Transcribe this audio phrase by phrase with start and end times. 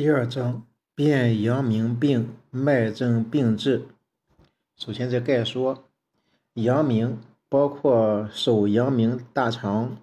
[0.00, 3.86] 第二章辨阳明病脉证病治。
[4.74, 5.84] 首先，这概说
[6.54, 9.98] 阳明包括手阳明大肠、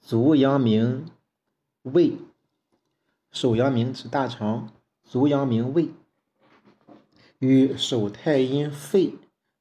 [0.00, 1.04] 足阳明
[1.82, 2.16] 胃。
[3.30, 4.72] 手阳明指大肠，
[5.02, 5.90] 足阳明胃，
[7.40, 9.16] 与手太阴肺、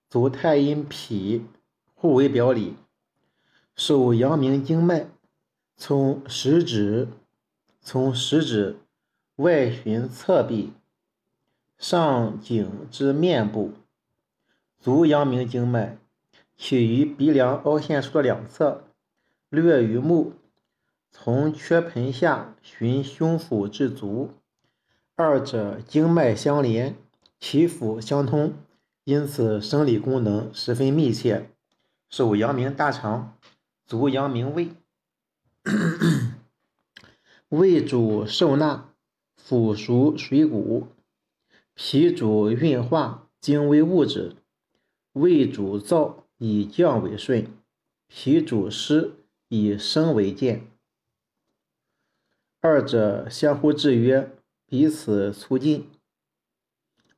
[0.10, 1.44] 足太阴脾
[1.94, 2.76] 互为表里。
[3.76, 5.10] 手阳明经脉
[5.76, 7.10] 从食指，
[7.82, 8.78] 从食指。
[9.38, 10.74] 外循侧壁，
[11.80, 13.72] 上颈至面部，
[14.80, 15.98] 足阳明经脉
[16.56, 18.84] 起于鼻梁凹陷处的两侧，
[19.50, 20.34] 略于目，
[21.10, 24.30] 从缺盆下循胸腹至足，
[25.16, 26.96] 二者经脉相连，
[27.40, 28.54] 其腑相通，
[29.04, 31.50] 因此生理功能十分密切。
[32.08, 33.36] 手阳明大肠，
[33.88, 34.70] 足阳明胃，
[37.50, 38.93] 胃主受纳。
[39.46, 40.88] 腐熟水谷，
[41.74, 44.38] 脾主运化精微物质，
[45.12, 47.48] 胃主燥以降为顺，
[48.08, 49.12] 脾主湿
[49.50, 50.66] 以升为健。
[52.62, 54.32] 二者相互制约，
[54.66, 55.90] 彼此促进，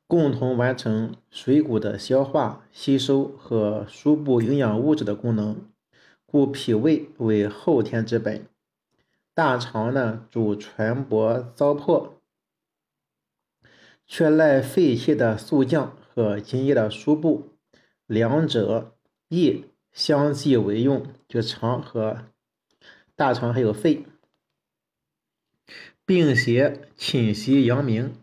[0.08, 5.60] 共同完成水谷的消化吸收和输布营养物质的功能，
[6.26, 8.48] 故脾胃为后天之本。
[9.32, 12.15] 大肠呢，主传播糟粕。
[14.06, 17.58] 却赖肺气的肃降和津液的输布，
[18.06, 18.96] 两者
[19.28, 21.06] 亦相继为用。
[21.26, 22.26] 就常和
[23.16, 24.06] 大肠还有肺，
[26.04, 28.14] 病邪侵袭阳明，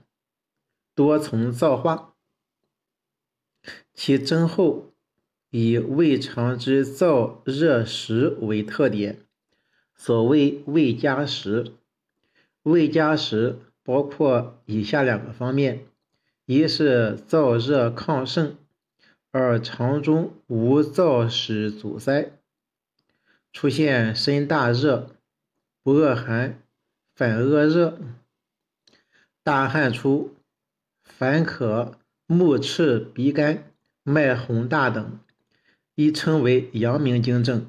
[0.96, 2.16] 多从燥化，
[3.94, 4.94] 其症候
[5.50, 9.26] 以胃肠之燥热实为特点。
[9.96, 11.74] 所谓胃加实，
[12.64, 13.60] 胃加实。
[13.84, 15.86] 包括以下两个方面：
[16.46, 18.56] 一是燥热亢盛，
[19.32, 22.32] 而肠中无燥湿阻塞，
[23.52, 25.10] 出现身大热，
[25.84, 26.62] 不恶寒，
[27.14, 28.00] 反恶热，
[29.44, 30.34] 大汗出，
[31.04, 33.66] 烦渴，目赤鼻干，
[34.04, 35.20] 脉洪大等，
[35.96, 37.66] 亦称为阳明经症。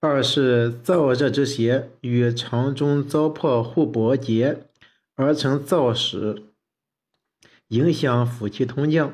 [0.00, 4.67] 二是燥热之邪与肠中糟粕互搏结。
[5.18, 6.44] 而成燥湿，
[7.66, 9.12] 影响腑气通降，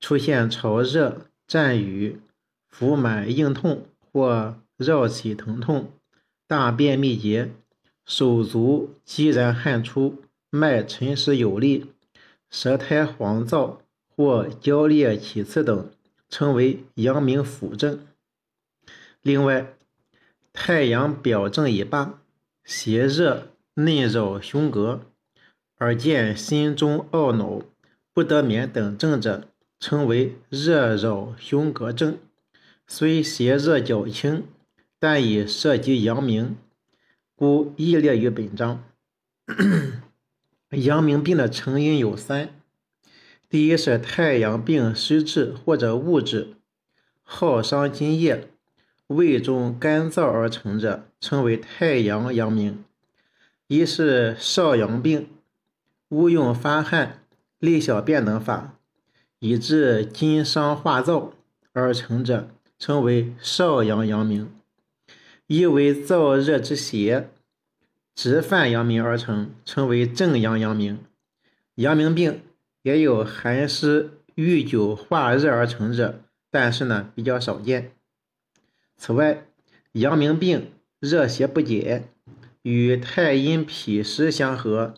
[0.00, 2.20] 出现潮热、战语、
[2.68, 5.92] 腹满硬痛或绕脐疼痛、
[6.48, 7.52] 大便秘结、
[8.04, 11.92] 手足激然汗出、脉沉实有力、
[12.50, 15.92] 舌苔黄燥或焦裂起刺等，
[16.28, 18.04] 称为阳明腑症。
[19.22, 19.76] 另外，
[20.52, 22.18] 太阳表证已罢，
[22.64, 23.53] 邪热。
[23.76, 25.00] 内扰胸膈，
[25.78, 27.60] 而见心中懊恼、
[28.12, 29.48] 不得眠等症者，
[29.80, 32.16] 称为热扰胸膈症。
[32.86, 34.44] 虽邪热较轻，
[35.00, 36.56] 但已涉及阳明，
[37.34, 38.84] 故亦列于本章。
[40.70, 42.50] 阳明病的成因有三：
[43.48, 46.54] 第一是太阳病湿滞或者物质
[47.22, 48.48] 耗伤津液，
[49.08, 52.84] 胃中干燥而成者，称为太阳阳明。
[53.66, 55.26] 一是少阳病，
[56.10, 57.24] 勿用发汗、
[57.58, 58.78] 利小便等法，
[59.38, 61.30] 以致津伤化燥
[61.72, 64.48] 而成者，称为少阳阳明；
[65.46, 67.30] 一为燥热之邪，
[68.14, 71.02] 直犯阳明而成，称为正阳阳明。
[71.76, 72.42] 阳明病
[72.82, 76.20] 也有寒湿遇久化热而成者，
[76.50, 77.92] 但是呢比较少见。
[78.98, 79.46] 此外，
[79.92, 80.70] 阳明病
[81.00, 82.10] 热邪不解。
[82.64, 84.94] 与太阴脾湿相合，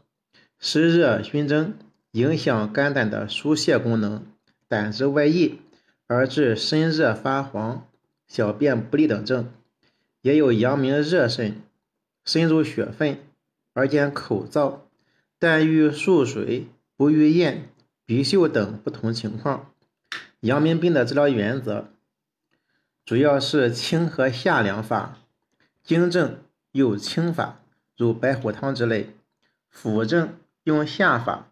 [0.56, 1.77] 湿热熏蒸，
[2.12, 4.25] 影响肝胆的疏泄功能，
[4.69, 5.59] 胆汁外溢，
[6.06, 7.84] 而致身热发黄、
[8.28, 9.53] 小便不利等症。
[10.22, 11.60] 也有阳明热肾，
[12.25, 13.19] 身如血分，
[13.72, 14.83] 而见口燥，
[15.41, 17.69] 但遇数水，不遇咽、
[18.04, 19.72] 鼻嗅等不同情况。
[20.39, 21.89] 阳明病的治疗原则
[23.04, 25.19] 主要是清和下两法，
[25.83, 26.39] 经症。
[26.77, 27.59] 有清法，
[27.97, 29.07] 如白虎汤之类；
[29.71, 31.49] 辅证用下法，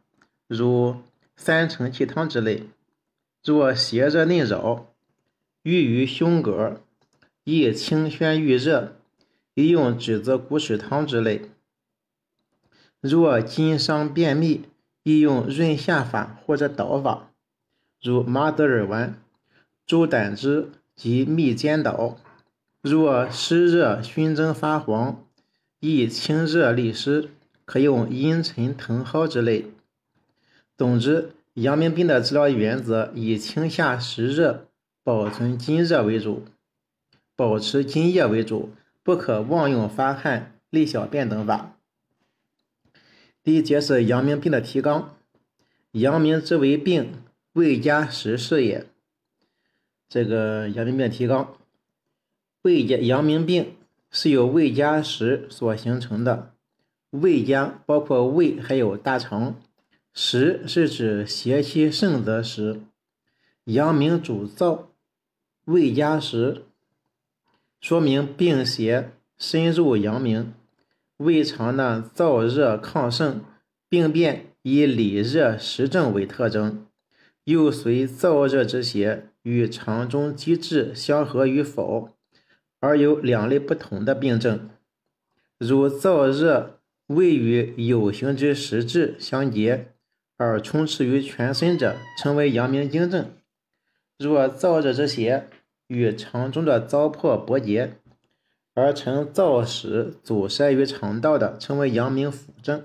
[0.47, 0.97] 如
[1.35, 2.69] 三承气汤之类。
[3.43, 4.93] 若邪热内扰，
[5.63, 6.77] 郁于胸膈，
[7.45, 8.97] 宜清宣郁热，
[9.55, 11.51] 宜用栀子骨水汤之类。
[13.01, 14.69] 若津伤便秘，
[15.03, 17.31] 宜用润下法或者导法，
[18.03, 19.19] 如麻德尔丸、
[19.87, 22.19] 猪胆汁及蜜煎导。
[22.85, 25.25] 若湿热熏蒸发黄，
[25.81, 27.31] 宜清热利湿，
[27.65, 29.71] 可用茵陈藤蒿之类。
[30.77, 34.67] 总之，阳明病的治疗原则以清下湿热、
[35.03, 36.45] 保存津热为主，
[37.35, 41.79] 保持津液为主，不可妄用发汗、利小便等法。
[43.43, 45.17] 第一节是阳明病的提纲。
[45.93, 47.15] 阳明之为病，
[47.55, 48.85] 未加实是也。
[50.07, 51.57] 这个阳明病提纲，
[52.65, 53.75] 胃加阳明病
[54.11, 56.55] 是由胃加实所形成的。
[57.11, 59.57] 胃加包括胃还有大肠，
[60.15, 62.81] 实是指邪气盛则实。
[63.65, 64.85] 阳明主燥，
[65.67, 66.63] 胃加实，
[67.83, 70.55] 说明病邪深入阳明。
[71.19, 73.43] 胃肠呢燥热亢盛，
[73.91, 74.47] 病变。
[74.63, 76.87] 以里热实症为特征，
[77.45, 82.09] 又随燥热之邪与肠中机制相合与否，
[82.85, 84.69] 而有两类不同的病症。
[85.57, 89.95] 如燥热未与有形之实质相结
[90.37, 93.25] 而充斥于全身者，称为阳明经症；
[94.19, 95.49] 若燥热之邪
[95.87, 97.95] 与肠中的糟粕搏结
[98.75, 102.85] 而成燥屎阻塞于肠道的，称为阳明腑症。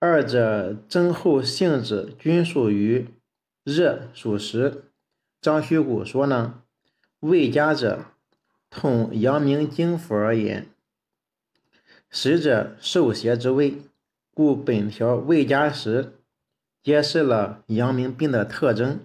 [0.00, 3.06] 二者症候性质均属于
[3.62, 4.86] 热属实。
[5.40, 6.59] 张虚谷说呢，
[7.20, 8.06] 胃家者，
[8.70, 10.66] 统阳明经府而言，
[12.08, 13.82] 实者受邪之位，
[14.32, 16.14] 故本条胃加时，
[16.82, 19.00] 揭示了阳明病的特征，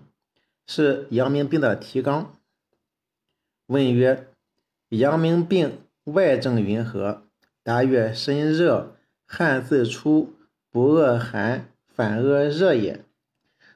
[0.65, 2.33] 是阳明病的提纲。
[3.67, 4.27] 问曰：
[4.89, 7.23] 阳明病外症云何？
[7.63, 8.95] 答曰：身热，
[9.25, 10.33] 汗自出。
[10.71, 13.05] 不恶寒，反恶热也。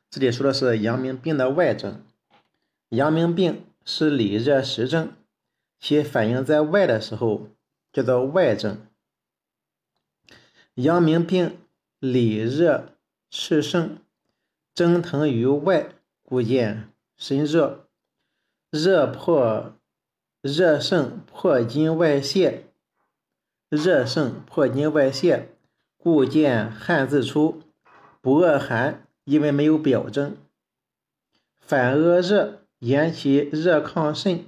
[0.10, 2.04] 这里说的是阳明病的外症。
[2.90, 5.14] 阳明病是里热实症，
[5.80, 7.48] 其反应在外的时候
[7.92, 8.86] 叫做外症。
[10.76, 11.58] 阳明病
[11.98, 12.94] 里热
[13.32, 13.98] 炽盛，
[14.76, 15.90] 蒸腾于外，
[16.22, 17.88] 故见身热。
[18.70, 19.74] 热破
[20.42, 22.66] 热盛破筋外泄，
[23.70, 25.50] 热盛破筋外泄。
[25.98, 27.64] 故见汗自出，
[28.22, 30.34] 不恶寒，因为没有表征；
[31.60, 34.46] 反恶热，言其热亢甚，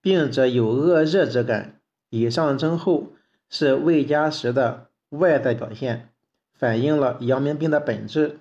[0.00, 1.80] 病者有恶热之感。
[2.10, 3.12] 以上症候
[3.48, 6.10] 是胃加时的外在表现，
[6.52, 8.40] 反映了阳明病的本质。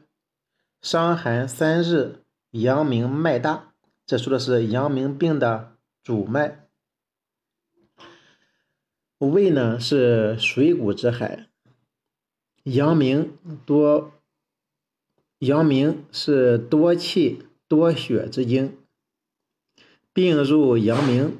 [0.81, 2.19] 伤寒三日，
[2.51, 3.73] 阳明脉大，
[4.05, 6.67] 这说的是阳明病的主脉。
[9.17, 11.47] 胃呢，是水谷之海。
[12.63, 14.11] 阳明多，
[15.39, 18.77] 阳明是多气多血之经，
[20.13, 21.39] 病入阳明，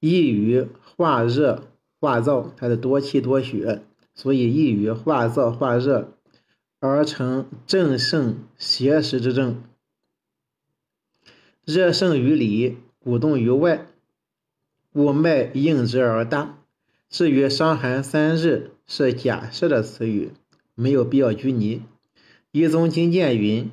[0.00, 1.68] 易于化热
[2.00, 3.82] 化燥，它是多气多血，
[4.14, 6.16] 所以易于化燥化热，
[6.80, 9.62] 而成正盛邪实之症。
[11.64, 13.86] 热盛于里，鼓动于外，
[14.92, 16.58] 故脉应之而大。
[17.08, 20.32] 至于伤寒三日，是假设的词语。
[20.76, 21.82] 没有必要拘泥。
[22.50, 23.70] 一宗经鉴云：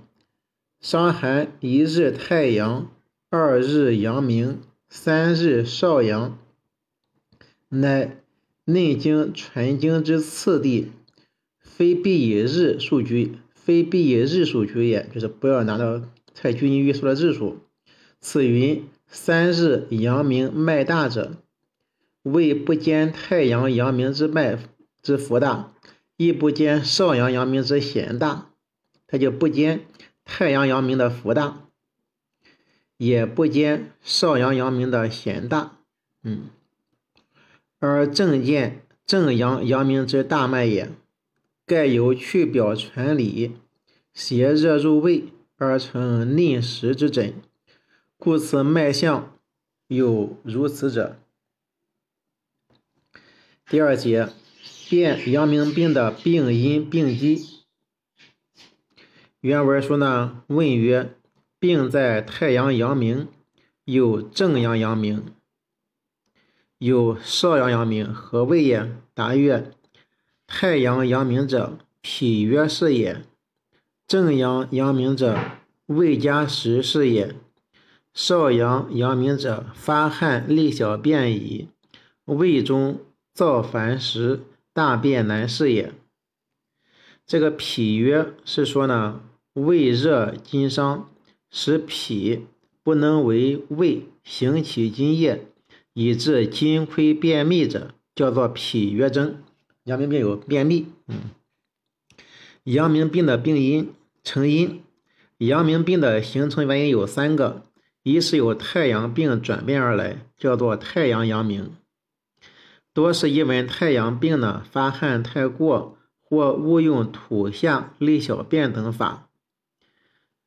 [0.80, 2.92] 伤寒一日太阳，
[3.34, 6.38] 二日阳明，三日少阳，
[7.70, 8.18] 乃
[8.66, 10.92] 内经传经之次第，
[11.62, 15.08] 非必以日数居，非必以日数居也。
[15.14, 16.02] 就是不要拿到
[16.36, 17.60] 太拘泥于说的日数。
[18.20, 21.38] 此云三日阳明脉大者，
[22.24, 24.60] 为不兼太阳阳明之脉
[25.02, 25.72] 之福大。
[26.18, 28.52] 亦不兼少阳阳明之贤大，
[29.08, 29.86] 他就不兼
[30.26, 31.70] 太阳阳明的福大，
[33.02, 35.76] 也不兼少阳阳明的贤大，
[36.22, 36.52] 嗯，
[37.80, 40.92] 而正见正阳阳明之大脉也。
[41.66, 43.56] 盖由去表传里，
[44.14, 47.34] 邪热入胃而成逆实之诊，
[48.20, 49.36] 故此脉象
[49.88, 51.18] 有如此者。
[53.68, 54.30] 第二节。
[54.88, 57.62] 辨阳明病的病因病机。
[59.40, 61.16] 原文说呢，问曰：
[61.62, 63.28] 病在太阳阳明，
[63.86, 65.24] 有正阳阳明，
[66.80, 68.92] 有少阳阳明，何谓也？
[69.14, 69.72] 答曰：
[70.48, 73.18] 太阳阳明者，脾约是也；
[74.08, 75.38] 正阳阳明者，
[75.86, 77.36] 胃加实是也；
[78.12, 81.68] 少阳阳明者，发汗利小便矣。
[82.26, 83.00] 胃中
[83.36, 84.40] 燥烦时。
[84.74, 85.94] 大便难是也。
[87.28, 91.11] 这个脾约是说呢，胃热津伤，
[91.52, 92.46] 使脾
[92.82, 95.46] 不能为胃行其津液，
[95.94, 99.44] 以致津亏便秘者，叫做脾约征。
[99.84, 101.32] 阳明病有便秘，嗯，
[102.64, 103.92] 阳明病的病因
[104.24, 104.82] 成因，
[105.40, 107.64] 阳明病的形成原因有三个，
[108.04, 111.76] 一是由太阳病转变而来，叫做太阳阳明，
[112.94, 119.28] 多是因为太阳病呢发汗太过或误用吐下利小便等法，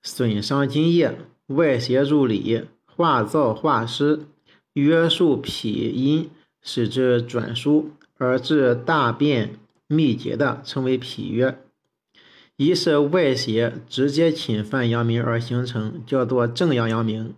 [0.05, 4.21] 损伤津液，外邪入里，化燥化湿，
[4.75, 6.31] 约束脾阴，
[6.63, 7.91] 使之转输。
[8.17, 9.59] 而致大便
[9.89, 11.57] 秘结的，称为脾约；
[12.57, 17.35] 一是外邪直接侵犯阳明而形成，叫做正阳阳明。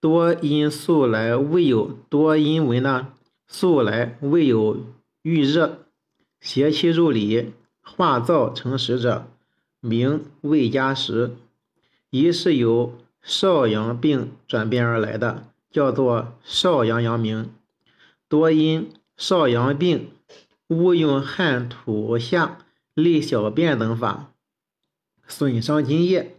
[0.00, 3.08] 多因素来未有多因为呢，
[3.46, 4.86] 素来未有
[5.22, 5.80] 预热，
[6.40, 9.26] 邪气入里，化燥成实者，
[9.80, 11.32] 名未加实。
[12.10, 17.50] 一是由少阳病转变而来的，叫做少阳阳明。
[18.28, 18.92] 多因。
[19.16, 20.12] 少阳病
[20.68, 22.56] 误用汗吐下
[22.94, 24.32] 利小便等法，
[25.28, 26.36] 损伤津液，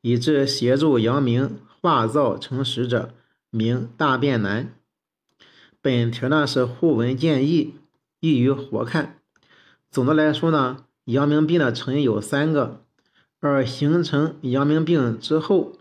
[0.00, 3.14] 以致协助阳明，化燥成实者，
[3.50, 4.74] 名大便难。
[5.80, 7.76] 本题呢是互文建议，
[8.18, 9.20] 易于活看。
[9.88, 12.82] 总的来说呢，阳明病的成因有三个，
[13.40, 15.72] 而形成阳明病之后，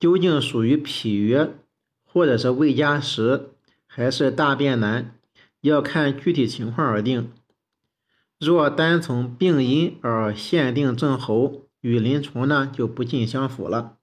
[0.00, 1.54] 究竟属于脾约，
[2.04, 3.50] 或者是胃加食，
[3.86, 5.16] 还是大便难？
[5.60, 7.30] 要看具体情况而定。
[8.38, 13.96] 若单从病因而限定症候，与临床呢就不尽相符了。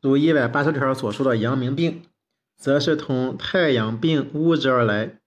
[0.00, 2.02] 如一百八十条所说的阳明病，
[2.56, 5.20] 则是同太阳病物质而来，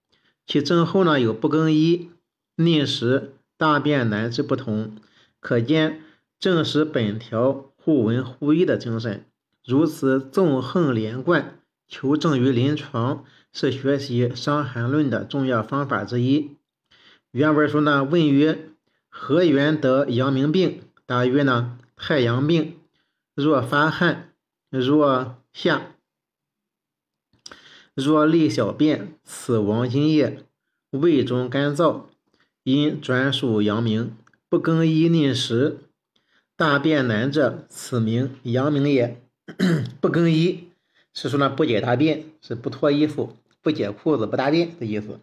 [0.46, 2.10] 其症候呢有不更衣、
[2.56, 4.96] 逆食、大便难之不同。
[5.46, 6.02] 可见
[6.40, 9.24] 正是本条互文互义的精神。
[9.64, 13.24] 如此纵横连贯，求证于临床。
[13.52, 16.56] 是学习《伤寒论》的重要方法之一。
[17.30, 18.70] 原文说呢，问曰：
[19.08, 20.82] 何缘得阳明病？
[21.06, 22.80] 答曰呢，太阳病，
[23.36, 24.32] 若发汗，
[24.68, 25.94] 若下，
[27.94, 30.44] 若利小便，此亡津液，
[30.90, 32.02] 胃中干燥，
[32.64, 34.14] 因转属阳明，
[34.48, 35.80] 不更衣宁食，
[36.54, 39.20] 大便难者，此名阳明也。
[40.00, 40.68] 不更衣
[41.12, 43.36] 是说呢，不解大便，是不脱衣服。
[43.60, 45.18] 不解裤子不大便的意思。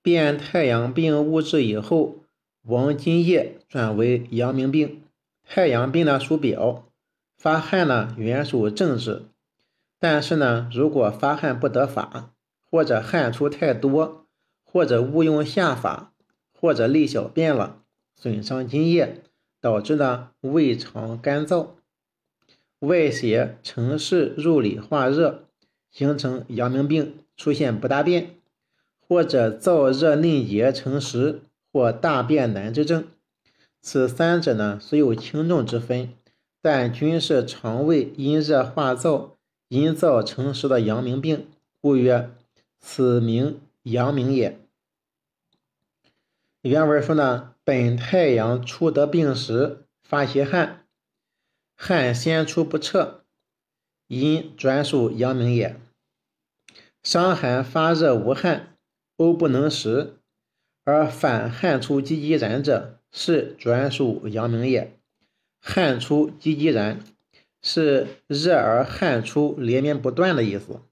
[0.00, 2.16] 变太阳病物质以后，
[2.62, 5.02] 王津液转为阳明病。
[5.46, 6.86] 太阳病呢属表，
[7.36, 9.24] 发汗呢原属正治。
[9.98, 12.30] 但是呢，如果发汗不得法，
[12.70, 14.26] 或者汗出太多，
[14.64, 16.14] 或者误用下法，
[16.58, 17.82] 或者利小便了，
[18.16, 19.22] 损伤津液，
[19.60, 21.68] 导致呢胃肠干燥，
[22.80, 25.44] 外邪乘势入里化热，
[25.90, 27.18] 形成阳明病。
[27.38, 28.30] 出现不大便，
[29.06, 33.04] 或者燥热内结成实，或大便难之症，
[33.82, 36.14] 此三者呢虽有轻重之分，
[36.62, 39.32] 但均是肠胃阴热化燥、
[39.68, 41.46] 阴燥成实的阳明病，
[41.82, 42.30] 故曰
[42.80, 44.58] 此名阳明也。
[46.62, 50.86] 原文说呢，本太阳初得病时发邪汗，
[51.74, 53.24] 汗先出不彻，
[54.06, 55.76] 因转属阳明也。
[57.02, 58.78] 伤寒发热无汗，
[59.16, 60.20] 呕不能食，
[60.84, 64.96] 而反汗出积积然者，是转属阳明也。
[65.58, 67.00] 汗出积积然，
[67.60, 70.82] 是热而汗出连绵不断的意思。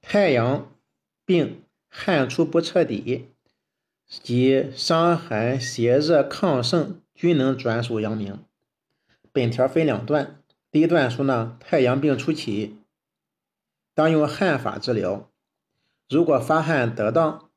[0.00, 0.72] 太阳
[1.26, 3.31] 病汗出不彻底，
[4.20, 8.38] 即伤寒邪热亢盛，均能转属阳明。
[9.32, 10.38] 本条分两段，
[10.70, 12.76] 第一段说呢，太阳病初起。
[13.94, 15.30] 当用汗法治疗，
[16.10, 17.48] 如果发汗得当，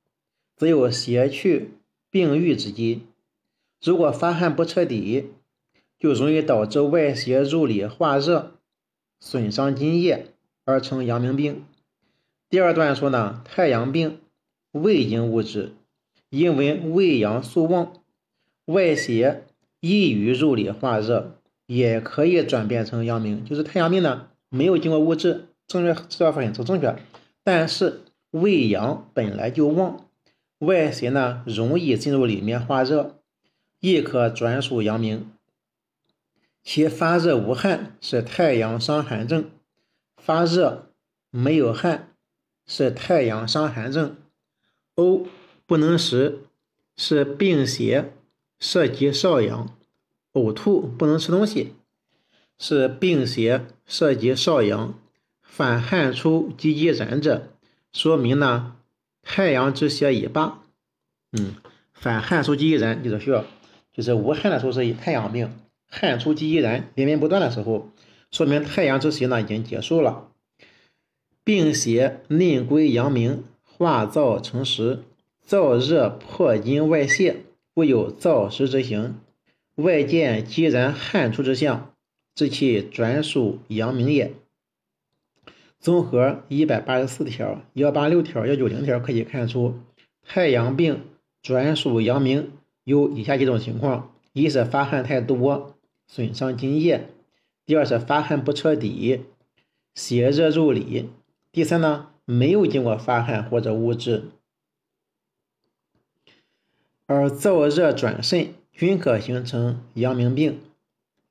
[0.56, 1.72] 则有邪去
[2.10, 3.02] 病愈之机；
[3.82, 5.32] 如果发汗不彻底，
[6.00, 8.54] 就容易导致外邪入里化热，
[9.20, 10.32] 损伤津液，
[10.64, 11.66] 而成阳明病。
[12.50, 14.20] 第二段说呢，太阳病
[14.72, 15.74] 胃经物质，
[16.30, 17.94] 因为胃阳素旺，
[18.66, 19.46] 外邪
[19.80, 23.46] 易于入里化热，也可以转变成阳明。
[23.46, 25.48] 就是太阳病呢，没有经过物质。
[25.68, 26.96] 正确治疗方法是正确，
[27.44, 30.06] 但是胃阳本来就旺，
[30.60, 33.20] 外邪呢容易进入里面化热，
[33.80, 35.32] 亦可转属阳明。
[36.64, 39.50] 其发热无汗是太阳伤寒症，
[40.18, 40.90] 发热
[41.32, 42.10] 没有汗
[42.68, 44.16] 是太阳伤寒症。
[44.96, 45.26] 呕
[45.66, 46.44] 不能食
[46.96, 48.12] 是病邪
[48.60, 49.76] 涉及少阳，
[50.34, 51.74] 呕吐不能吃东西
[52.58, 54.98] 是病邪涉及少阳。
[55.42, 57.48] 反汗出积积然者，
[57.94, 58.76] 说明呢
[59.22, 60.62] 太阳之邪已罢，
[61.32, 61.56] 嗯，
[61.94, 63.46] 反汗出积积燃，就是需要，
[63.94, 65.50] 就是无汗的时候是太阳病，
[65.88, 67.90] 汗出积积燃，连绵不断的时候，
[68.32, 70.30] 说明太阳之邪呢已经结束了。
[71.46, 75.04] 病邪内归阳明，化燥成实，
[75.48, 77.44] 燥热破津外泄，
[77.76, 79.16] 故有燥湿之形。
[79.76, 81.94] 外见激然汗出之象，
[82.34, 84.34] 知其转属阳明也。
[85.80, 89.76] 综合一百八十四条、幺八六条、幺九零条可以看出，
[90.24, 91.02] 太阳病
[91.44, 95.76] 转属阳明有以下几种情况：一是发汗太多，
[96.08, 97.02] 损伤津液；
[97.68, 99.22] 第二是发汗不彻底，
[99.94, 101.06] 邪热入里；
[101.52, 104.24] 第三呢，没有经过发汗或者物质，
[107.08, 110.60] 而燥热转肾，均可形成阳明病。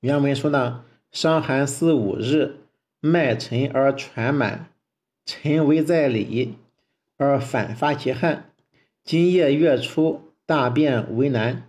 [0.01, 2.57] 原文说呢，伤寒四五日。
[3.07, 4.71] 脉沉而喘满，
[5.27, 6.55] 沉为在里，
[7.19, 8.49] 而反发其汗，
[9.03, 11.69] 今夜月出，大便为难，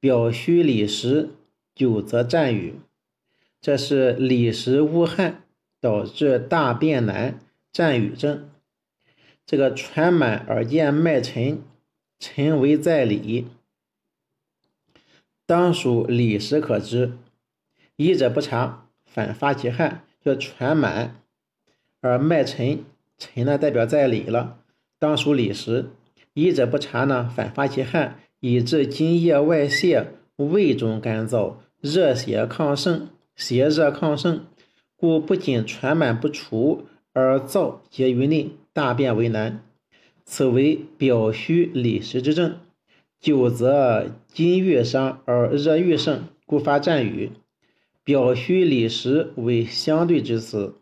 [0.00, 1.28] 表虚里实，
[1.72, 2.80] 久则战语。
[3.60, 5.44] 这是里实无汗
[5.80, 7.38] 导致大便难
[7.70, 8.50] 战语症。
[9.46, 11.62] 这个喘满而见脉沉，
[12.24, 13.48] 沉为在里，
[15.44, 17.18] 当属里时可知。
[17.96, 20.04] 医者不察，反发其汗。
[20.24, 21.16] 叫喘满，
[22.00, 22.84] 而脉沉，
[23.18, 24.60] 沉呢代表在里了，
[25.00, 25.90] 当属里时。
[26.34, 34.46] 医者不察呢，反发其汗，以致津液外泄，胃中干燥，热邪亢盛，邪热亢盛，
[34.94, 39.64] 故不仅喘满不除，而燥结于内，大便为难。
[40.24, 42.58] 此为表虚里实之症。
[43.20, 47.30] 久则津越伤而热愈盛，故发战语。
[48.02, 50.74] 表虚里实为相对之词，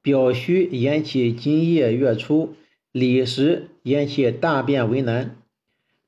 [0.00, 2.54] 表虚引起津液越出，
[2.92, 5.36] 里实引起大便为难，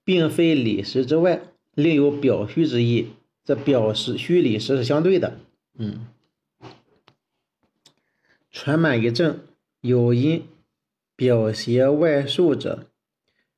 [0.05, 1.43] 并非里实之外，
[1.75, 3.09] 另有表虚之意。
[3.45, 5.39] 这表实虚里实是相对的。
[5.77, 6.07] 嗯，
[8.51, 9.41] 传满一症，
[9.83, 10.45] 有因
[11.17, 12.87] 表邪外束者，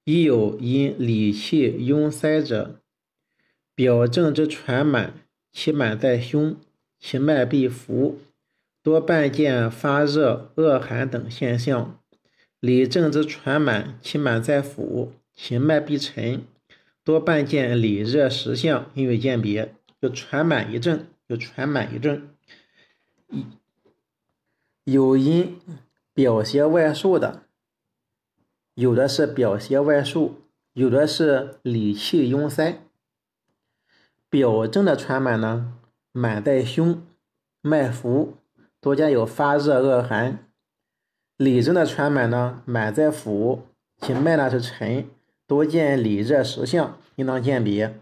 [0.04, 2.80] 亦有因里气壅塞者。
[3.74, 5.14] 表症之传满，
[5.52, 6.56] 其满在胸。
[6.98, 8.18] 其脉必浮，
[8.82, 12.00] 多半见发热、恶寒等现象。
[12.58, 16.42] 里症之传满，其满在腹，其脉必沉，
[17.04, 19.74] 多半见里热实象，因为鉴别。
[20.00, 22.28] 就传满一症，就传满一症。
[24.84, 25.58] 有因
[26.14, 27.42] 表邪外束的，
[28.76, 30.42] 有的是表邪外束，
[30.74, 32.82] 有的是里气壅塞。
[34.28, 35.72] 表症的传满呢？
[36.12, 37.02] 满在胸，
[37.62, 38.34] 脉浮，
[38.78, 40.46] 多见有发热、恶寒。
[41.38, 43.62] 里症的传满呢，满在腹，
[44.02, 45.08] 其脉呢是沉，
[45.46, 47.98] 多见里热实象，应当鉴别。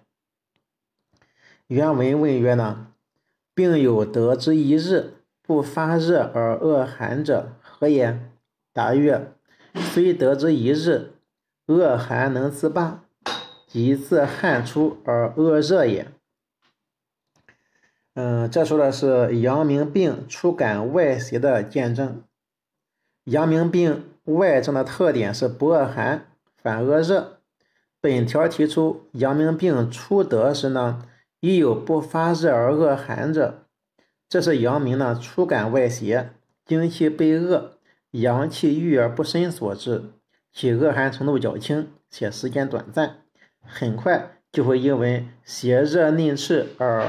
[1.68, 2.88] 原文问曰呢，
[3.54, 8.18] 病有得之一日不发热而恶寒者，何也？
[8.72, 9.32] 答曰：
[9.74, 11.12] 虽得之一日，
[11.66, 13.04] 恶寒能自罢，
[13.66, 16.08] 即自汗出而恶热也。
[18.14, 22.22] 嗯，这说的是阳明病初感外邪的见证。
[23.24, 27.40] 阳明病外症的特点是不恶寒，反恶热。
[28.00, 31.08] 本条提出阳明病初得时呢，
[31.40, 33.64] 亦有不发热而恶寒者，
[34.28, 36.30] 这是阳明呢初感外邪，
[36.66, 37.73] 精气被恶，
[38.20, 40.05] 阳气郁而不深所致，
[40.53, 43.24] 其恶寒程度较轻，且时间短暂，
[43.61, 47.09] 很快就会因为邪热内炽而。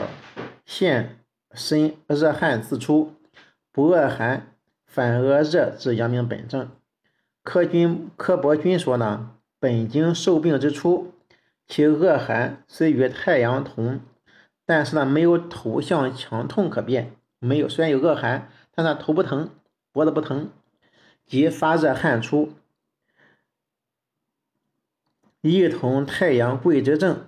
[0.65, 1.19] 现
[1.53, 3.13] 身热汗自出，
[3.71, 4.47] 不恶寒，
[4.87, 6.71] 反恶热，治阳明本症。
[7.43, 11.13] 柯君柯伯君说呢，本经受病之初，
[11.67, 13.99] 其恶寒虽与太阳同，
[14.65, 19.51] 但是呢，没有头项强痛可辨，没有虽然有恶寒，但他头不疼，
[19.91, 20.49] 脖子不疼，
[21.25, 22.53] 即发热汗出，
[25.41, 27.27] 亦同太阳贵之症，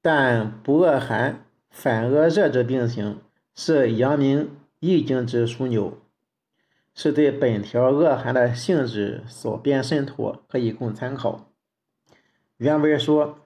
[0.00, 1.44] 但不恶寒。
[1.70, 3.22] 反恶热之病情
[3.54, 6.02] 是阳明易经之枢纽，
[6.94, 11.50] 是对本条恶寒的性质所辨渗妥，可以供参考。
[12.58, 13.38] 原文说：“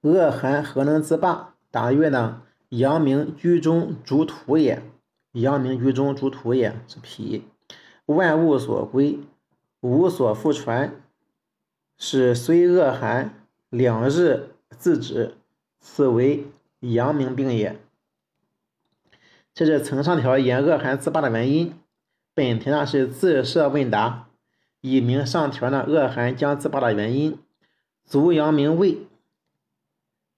[0.00, 4.82] 恶寒何能自罢？”答曰：“呢，阳明居中主土也。
[5.32, 7.44] 阳明居中主土也是脾，
[8.06, 9.20] 万物所归，
[9.80, 11.00] 无所复传，
[11.96, 15.34] 使虽恶寒，两日自止，
[15.80, 16.46] 此为。”
[16.80, 17.80] 阳明病也，
[19.54, 21.72] 这是曾上条言恶寒自罢的原因。
[22.34, 24.28] 本题呢是自设问答，
[24.82, 27.38] 以明上条呢恶寒将自罢的原因。
[28.04, 28.98] 足阳明胃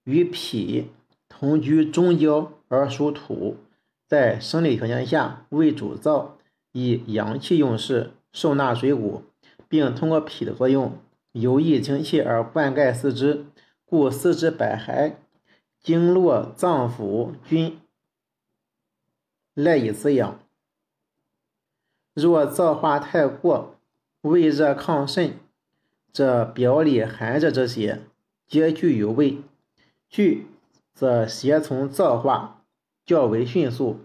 [0.05, 0.93] 与脾
[1.29, 3.57] 同居中焦而属土，
[4.07, 6.29] 在生理条件下为主燥，
[6.79, 9.23] 以阳气用事，受纳水谷，
[9.67, 10.99] 并通过脾的作用，
[11.33, 13.47] 有益精气而灌溉四肢，
[13.87, 15.15] 故四肢百骸、
[15.81, 17.81] 经络脏腑均
[19.55, 20.39] 赖以滋养。
[22.13, 23.79] 若燥化太过，
[24.21, 25.33] 胃热亢盛，
[26.13, 28.03] 则表里寒热这些
[28.47, 29.39] 皆具有胃，
[30.11, 30.47] 聚
[30.93, 32.63] 则邪从燥化
[33.07, 34.01] 较为迅速，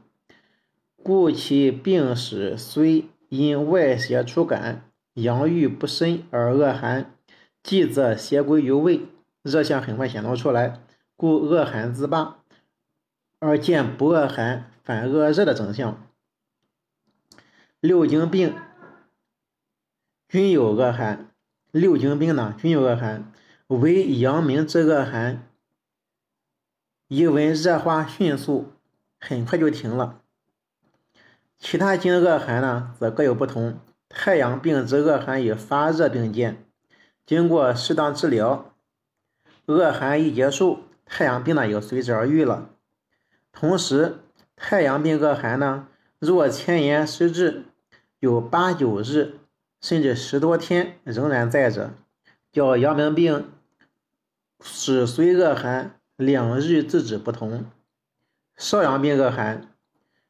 [1.04, 4.84] 故其病史虽因外邪出感，
[5.16, 7.16] 阳郁不深而恶寒，
[7.64, 9.02] 继则邪归于胃，
[9.42, 10.80] 热象很快显露出来，
[11.16, 12.44] 故恶寒自罢，
[13.40, 16.08] 而见不恶寒反恶热的征象。
[17.80, 18.54] 六经病
[20.30, 21.32] 均有恶寒，
[21.72, 23.34] 六经病呢均有恶寒，
[23.68, 25.48] 唯阳明之恶寒，
[27.08, 28.74] 一闻热化迅速，
[29.20, 30.21] 很快就停了。
[31.62, 33.80] 其他经恶寒呢，则各有不同。
[34.10, 36.66] 太阳病之恶寒与发热并见，
[37.26, 38.74] 经过适当治疗，
[39.68, 42.72] 恶寒一结束，太阳病呢也随之而愈了。
[43.54, 44.18] 同时，
[44.56, 45.88] 太阳病恶寒呢，
[46.20, 47.66] 若前言施治。
[48.20, 49.40] 有八九日，
[49.82, 51.94] 甚至十多天仍然在者，
[52.52, 53.52] 叫阳明病
[54.64, 57.66] 始随恶寒两日自止不同。
[58.58, 59.74] 少阳病恶寒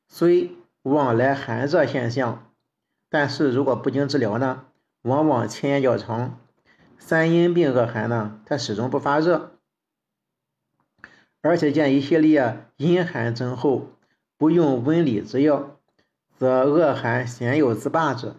[0.08, 2.52] 虽往来寒热现象，
[3.10, 4.66] 但是如果不经治疗呢，
[5.04, 6.40] 往往前言较长。
[6.98, 9.52] 三阴病恶寒呢，它始终不发热，
[11.42, 13.88] 而且见一系列阴寒症后，
[14.38, 15.78] 不用温里之药。
[16.38, 18.36] 则恶寒鲜有自罢者。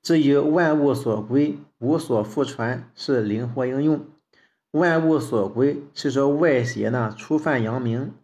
[0.00, 4.06] 至于万物所归，无所复传，是灵活应用。
[4.70, 8.14] 万物所归是说外邪呢触犯阳明，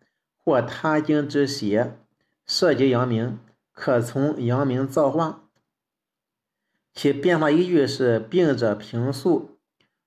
[0.44, 1.98] 或他经之邪
[2.46, 3.38] 涉及阳明，
[3.72, 5.44] 可从阳明造化。
[6.92, 9.58] 其变化依据是病者平素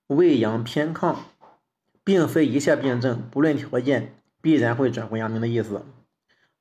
[0.08, 1.15] 胃阳偏亢，
[2.04, 5.84] 并非一切病症不论条件必然会转回阳明的意思。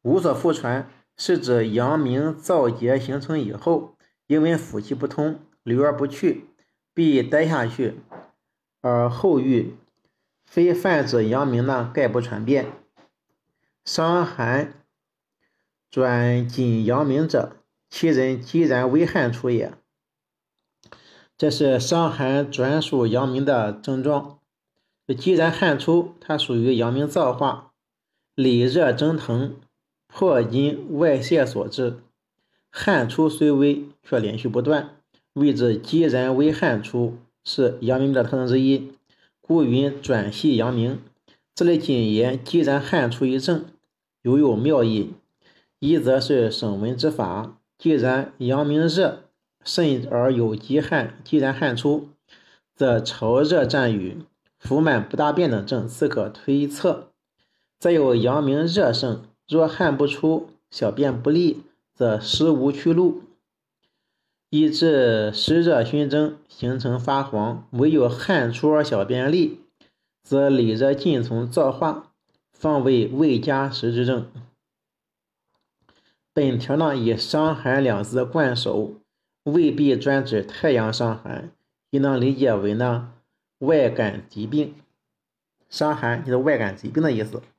[0.02, 0.88] 无所复传。
[1.16, 6.46] 是指阳明燥结形成以后，因为腑气不通，流而不去，
[6.92, 8.00] 必待下去
[8.80, 9.76] 而后愈，
[10.44, 12.66] 非泛指阳明呢概不传变。
[13.84, 14.74] 伤寒
[15.94, 17.52] 转紧阳明者，
[17.88, 19.74] 其人既然为汗出也。
[21.38, 24.40] 这是伤寒转属阳明的症状。
[25.16, 27.70] 既然汗出，它属于阳明燥化，
[28.34, 29.54] 里热蒸腾。
[30.08, 31.98] 破筋外泄所致，
[32.72, 34.96] 汗出虽微，却连续不断，
[35.34, 38.90] 谓之既然为汗出，是阳明的特征之一，
[39.40, 41.00] 故云转系阳明。
[41.54, 43.66] 这里谨言既然汗出一症，
[44.22, 45.12] 犹有妙意。
[45.78, 49.24] 一则是省文之法，既然阳明热，
[49.64, 52.08] 甚而有积汗，既然汗出，
[52.74, 54.22] 则潮热战雨、
[54.58, 57.10] 腹满不大便等症，自可推测。
[57.78, 59.22] 再有阳明热盛。
[59.46, 63.24] 若汗不出，小便不利，则湿无去路，
[64.48, 69.60] 以致湿热熏蒸，形成发黄；唯有汗出而小便利，
[70.22, 72.12] 则里热尽从燥化，
[72.54, 74.26] 方为胃加湿之症。
[76.34, 78.94] 本条呢以伤寒两字冠首，
[79.44, 81.52] 未必专指太阳伤寒，
[81.90, 83.12] 应当理解为呢
[83.60, 84.74] 外感疾病。
[85.70, 87.40] 伤寒就是外感疾病的意思。